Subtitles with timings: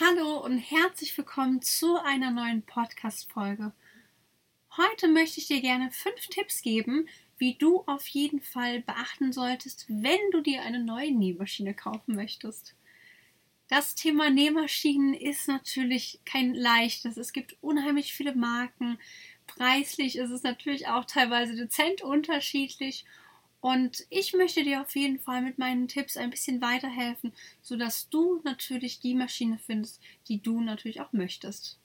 [0.00, 3.72] Hallo und herzlich willkommen zu einer neuen Podcast-Folge.
[4.78, 9.84] Heute möchte ich dir gerne fünf Tipps geben, wie du auf jeden Fall beachten solltest,
[9.90, 12.74] wenn du dir eine neue Nähmaschine kaufen möchtest.
[13.68, 17.18] Das Thema Nähmaschinen ist natürlich kein leichtes.
[17.18, 18.98] Es gibt unheimlich viele Marken.
[19.46, 23.04] Preislich ist es natürlich auch teilweise dezent unterschiedlich
[23.62, 28.40] und ich möchte dir auf jeden Fall mit meinen Tipps ein bisschen weiterhelfen, sodass du
[28.42, 31.78] natürlich die Maschine findest, die du natürlich auch möchtest.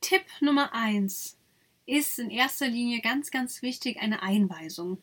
[0.00, 1.38] Tipp Nummer 1
[1.88, 5.02] ist in erster Linie ganz, ganz wichtig eine Einweisung.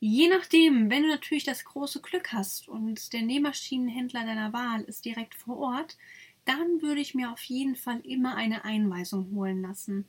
[0.00, 5.04] Je nachdem, wenn du natürlich das große Glück hast und der Nähmaschinenhändler deiner Wahl ist
[5.06, 5.96] direkt vor Ort,
[6.44, 10.06] dann würde ich mir auf jeden Fall immer eine Einweisung holen lassen.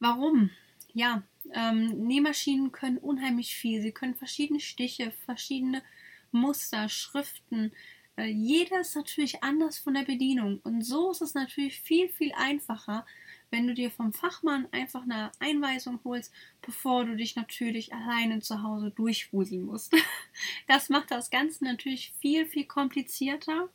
[0.00, 0.50] Warum?
[0.92, 3.80] Ja, ähm, Nähmaschinen können unheimlich viel.
[3.80, 5.82] Sie können verschiedene Stiche, verschiedene
[6.32, 7.72] Muster, Schriften.
[8.16, 10.60] Äh, jeder ist natürlich anders von der Bedienung.
[10.64, 13.06] Und so ist es natürlich viel, viel einfacher,
[13.52, 18.62] wenn du dir vom Fachmann einfach eine Einweisung holst, bevor du dich natürlich alleine zu
[18.62, 19.94] Hause durchwuseln musst.
[20.66, 23.68] Das macht das Ganze natürlich viel, viel komplizierter.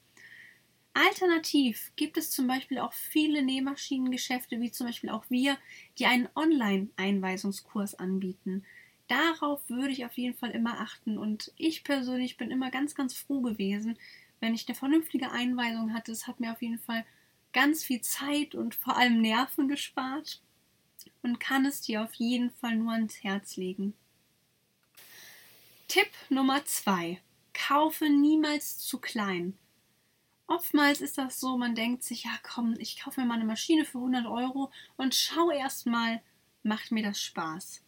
[0.94, 5.58] Alternativ gibt es zum Beispiel auch viele Nähmaschinengeschäfte, wie zum Beispiel auch wir,
[6.00, 8.64] die einen Online-Einweisungskurs anbieten.
[9.08, 13.14] Darauf würde ich auf jeden Fall immer achten und ich persönlich bin immer ganz, ganz
[13.14, 14.00] froh gewesen,
[14.40, 16.12] wenn ich eine vernünftige Einweisung hatte.
[16.12, 17.06] Es hat mir auf jeden Fall
[17.54, 20.42] ganz viel Zeit und vor allem Nerven gespart
[21.22, 23.94] und kann es dir auf jeden Fall nur ans Herz legen.
[25.88, 27.22] Tipp Nummer 2.
[27.54, 29.58] Kaufe niemals zu klein.
[30.48, 33.84] Oftmals ist das so, man denkt sich, ja komm, ich kaufe mir mal eine Maschine
[33.84, 36.22] für 100 Euro und schau erst mal,
[36.64, 37.84] macht mir das Spaß.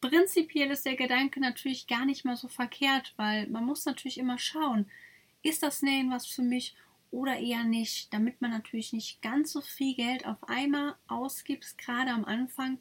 [0.00, 4.38] Prinzipiell ist der Gedanke natürlich gar nicht mal so verkehrt, weil man muss natürlich immer
[4.38, 4.90] schauen,
[5.42, 6.74] ist das Nähen was für mich
[7.10, 12.10] oder eher nicht, damit man natürlich nicht ganz so viel Geld auf einmal ausgibt, gerade
[12.10, 12.78] am Anfang,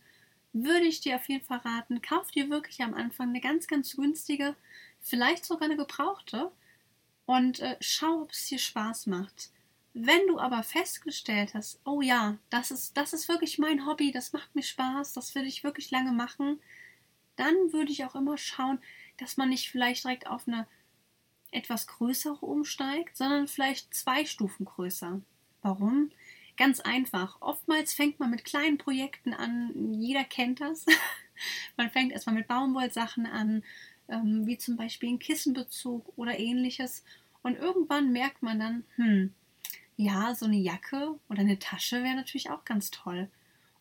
[0.53, 3.95] würde ich dir auf jeden Fall raten, kauf dir wirklich am Anfang eine ganz, ganz
[3.95, 4.55] günstige,
[5.01, 6.51] vielleicht sogar eine gebrauchte
[7.25, 9.51] und äh, schau, ob es dir Spaß macht.
[9.93, 14.33] Wenn du aber festgestellt hast, oh ja, das ist, das ist wirklich mein Hobby, das
[14.33, 16.59] macht mir Spaß, das will ich wirklich lange machen,
[17.35, 18.79] dann würde ich auch immer schauen,
[19.17, 20.67] dass man nicht vielleicht direkt auf eine
[21.51, 25.21] etwas größere umsteigt, sondern vielleicht zwei Stufen größer.
[25.61, 26.11] Warum?
[26.57, 27.37] Ganz einfach.
[27.41, 29.93] Oftmals fängt man mit kleinen Projekten an.
[29.93, 30.85] Jeder kennt das.
[31.77, 33.63] man fängt erstmal mit Baumwollsachen an,
[34.09, 37.03] ähm, wie zum Beispiel ein Kissenbezug oder ähnliches.
[37.41, 39.33] Und irgendwann merkt man dann, hm,
[39.95, 43.29] ja, so eine Jacke oder eine Tasche wäre natürlich auch ganz toll.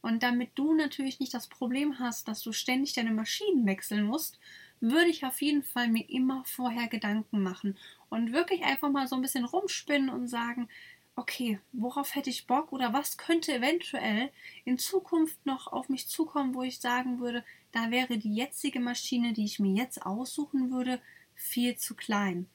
[0.00, 4.38] Und damit du natürlich nicht das Problem hast, dass du ständig deine Maschinen wechseln musst,
[4.80, 7.76] würde ich auf jeden Fall mir immer vorher Gedanken machen
[8.08, 10.68] und wirklich einfach mal so ein bisschen rumspinnen und sagen,
[11.16, 14.30] okay, worauf hätte ich Bock oder was könnte eventuell
[14.64, 19.32] in Zukunft noch auf mich zukommen, wo ich sagen würde, da wäre die jetzige Maschine,
[19.32, 21.00] die ich mir jetzt aussuchen würde,
[21.34, 22.46] viel zu klein.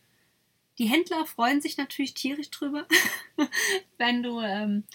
[0.79, 2.87] Die Händler freuen sich natürlich tierisch drüber,
[3.97, 4.85] wenn du ähm,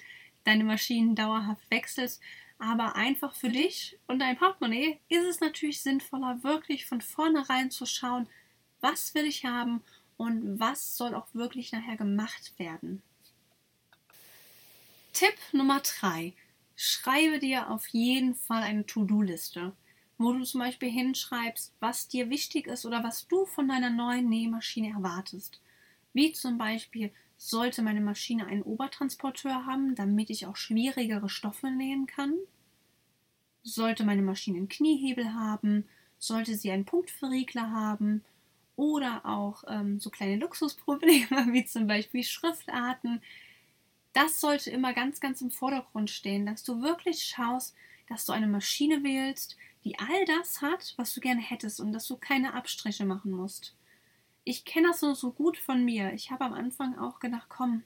[0.45, 2.21] deine Maschinen dauerhaft wechselst,
[2.58, 7.86] aber einfach für dich und dein Portemonnaie ist es natürlich sinnvoller, wirklich von vornherein zu
[7.86, 8.28] schauen,
[8.80, 9.82] was will ich haben
[10.16, 13.02] und was soll auch wirklich nachher gemacht werden.
[15.12, 16.32] Tipp Nummer 3.
[16.76, 19.72] Schreibe dir auf jeden Fall eine To-Do-Liste,
[20.16, 24.28] wo du zum Beispiel hinschreibst, was dir wichtig ist oder was du von deiner neuen
[24.28, 25.60] Nähmaschine erwartest.
[26.18, 32.08] Wie zum Beispiel, sollte meine Maschine einen Obertransporteur haben, damit ich auch schwierigere Stoffe nähen
[32.08, 32.34] kann?
[33.62, 35.88] Sollte meine Maschine einen Kniehebel haben?
[36.18, 38.24] Sollte sie einen Punktverriegler haben?
[38.74, 43.22] Oder auch ähm, so kleine Luxusprobleme wie zum Beispiel Schriftarten.
[44.12, 47.76] Das sollte immer ganz, ganz im Vordergrund stehen, dass du wirklich schaust,
[48.09, 52.09] dass du eine Maschine wählst, die all das hat, was du gerne hättest und dass
[52.09, 53.76] du keine Abstriche machen musst
[54.48, 56.15] ich kenne das nur so gut von mir.
[56.15, 57.83] Ich habe am Anfang auch gedacht, komm,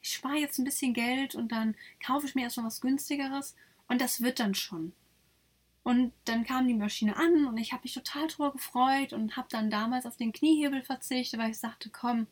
[0.00, 1.74] ich spare jetzt ein bisschen Geld und dann
[2.04, 3.54] kaufe ich mir erstmal was günstigeres
[3.86, 4.94] und das wird dann schon.
[5.82, 9.48] Und dann kam die Maschine an und ich habe mich total drüber gefreut und habe
[9.50, 12.26] dann damals auf den Kniehebel verzichtet, weil ich sagte, komm,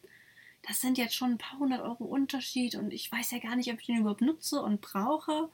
[0.66, 3.70] das sind jetzt schon ein paar hundert Euro Unterschied und ich weiß ja gar nicht,
[3.70, 5.50] ob ich den überhaupt nutze und brauche.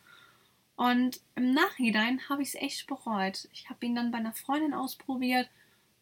[0.76, 3.48] Und im Nachhinein habe ich es echt bereut.
[3.52, 5.50] Ich habe ihn dann bei einer Freundin ausprobiert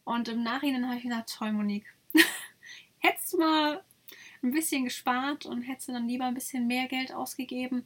[0.09, 1.85] und im Nachhinein habe ich gesagt, toll, Monique.
[2.99, 3.85] hättest du mal
[4.43, 7.85] ein bisschen gespart und hättest du dann lieber ein bisschen mehr Geld ausgegeben,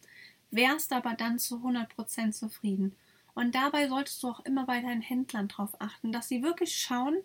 [0.52, 2.94] wärst aber dann zu 100% zufrieden.
[3.34, 7.16] Und dabei solltest du auch immer bei deinen Händlern darauf achten, dass sie wirklich schauen,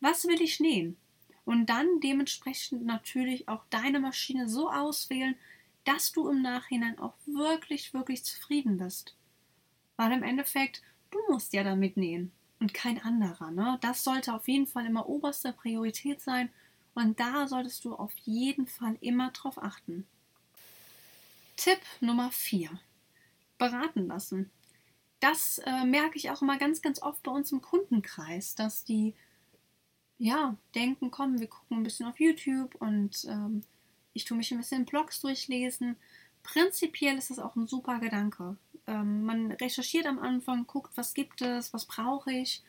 [0.00, 0.96] was will ich nähen.
[1.44, 5.36] Und dann dementsprechend natürlich auch deine Maschine so auswählen,
[5.84, 9.14] dass du im Nachhinein auch wirklich, wirklich zufrieden bist.
[9.98, 10.80] Weil im Endeffekt,
[11.10, 13.50] du musst ja damit nähen und kein anderer.
[13.50, 13.78] Ne?
[13.80, 16.50] Das sollte auf jeden Fall immer oberste Priorität sein
[16.94, 20.06] und da solltest du auf jeden Fall immer drauf achten.
[21.56, 22.70] Tipp Nummer 4.
[23.58, 24.50] Beraten lassen.
[25.20, 29.14] Das äh, merke ich auch immer ganz, ganz oft bei uns im Kundenkreis, dass die
[30.18, 33.62] ja denken, komm, wir gucken ein bisschen auf YouTube und ähm,
[34.12, 35.96] ich tue mich ein bisschen in Blogs durchlesen.
[36.42, 38.56] Prinzipiell ist das auch ein super Gedanke.
[38.88, 42.62] Ähm, man recherchiert am Anfang, guckt, was gibt es, was brauche ich.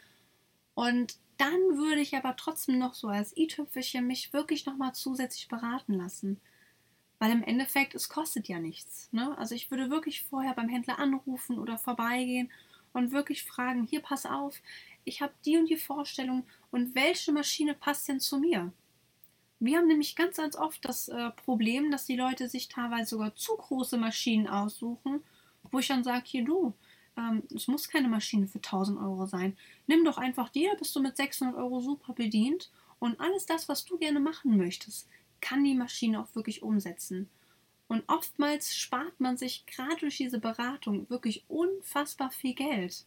[0.76, 5.94] Und dann würde ich aber trotzdem noch so als i-Tüpfelchen mich wirklich nochmal zusätzlich beraten
[5.94, 6.42] lassen.
[7.18, 9.10] Weil im Endeffekt, es kostet ja nichts.
[9.12, 9.38] Ne?
[9.38, 12.52] Also ich würde wirklich vorher beim Händler anrufen oder vorbeigehen
[12.92, 14.62] und wirklich fragen, hier pass auf,
[15.06, 18.72] ich habe die und die Vorstellung und welche Maschine passt denn zu mir?
[19.60, 23.36] Wir haben nämlich ganz, ganz oft das äh, Problem, dass die Leute sich teilweise sogar
[23.36, 25.22] zu große Maschinen aussuchen,
[25.72, 26.74] wo ich dann sage, hier du,
[27.18, 29.58] ähm, es muss keine Maschine für 1000 Euro sein.
[29.88, 33.70] Nimm doch einfach die, da bist du mit 600 Euro super bedient und alles das,
[33.70, 35.08] was du gerne machen möchtest,
[35.42, 37.30] kann die Maschine auch wirklich umsetzen.
[37.88, 43.06] Und oftmals spart man sich gerade durch diese Beratung wirklich unfassbar viel Geld,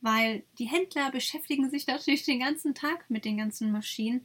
[0.00, 4.24] weil die Händler beschäftigen sich natürlich den ganzen Tag mit den ganzen Maschinen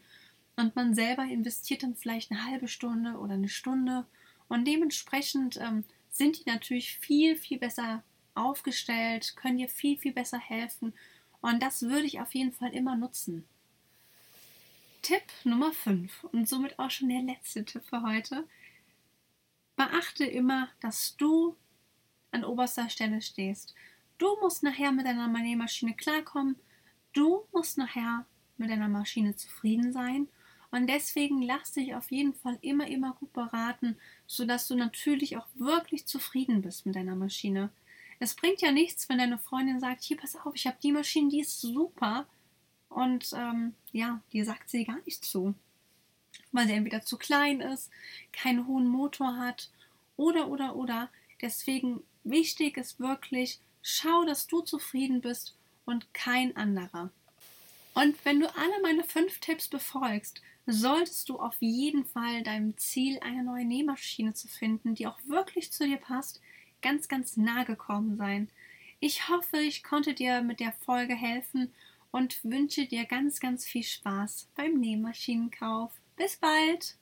[0.56, 4.06] und man selber investiert dann vielleicht eine halbe Stunde oder eine Stunde
[4.48, 5.84] und dementsprechend ähm,
[6.22, 8.04] sind die natürlich viel, viel besser
[8.36, 10.94] aufgestellt, können dir viel, viel besser helfen
[11.42, 13.44] und das würde ich auf jeden Fall immer nutzen.
[15.02, 18.48] Tipp Nummer 5 und somit auch schon der letzte Tipp für heute.
[19.76, 21.56] Beachte immer, dass du
[22.30, 23.74] an oberster Stelle stehst.
[24.20, 26.56] Du musst nachher mit deiner Nähmaschine klarkommen.
[27.14, 28.28] Du musst nachher
[28.58, 30.28] mit deiner Maschine zufrieden sein
[30.72, 35.48] und deswegen lass dich auf jeden Fall immer, immer gut beraten, sodass du natürlich auch
[35.56, 37.70] wirklich zufrieden bist mit deiner Maschine.
[38.20, 41.30] Es bringt ja nichts, wenn deine Freundin sagt, hier pass auf, ich habe die Maschine,
[41.30, 42.26] die ist super.
[42.88, 45.56] Und ähm, ja, dir sagt sie gar nicht zu.
[46.54, 47.90] Weil sie entweder zu klein ist,
[48.32, 49.70] keinen hohen Motor hat
[50.16, 51.10] oder, oder, oder.
[51.42, 57.10] Deswegen wichtig ist wirklich, schau, dass du zufrieden bist und kein anderer.
[57.94, 63.20] Und wenn du alle meine fünf Tipps befolgst, solltest du auf jeden Fall deinem Ziel,
[63.22, 66.42] eine neue Nähmaschine zu finden, die auch wirklich zu dir passt,
[66.82, 68.50] ganz, ganz nah gekommen sein.
[69.00, 71.74] Ich hoffe, ich konnte dir mit der Folge helfen
[72.12, 75.92] und wünsche dir ganz, ganz viel Spaß beim Nähmaschinenkauf.
[76.16, 77.01] Bis bald!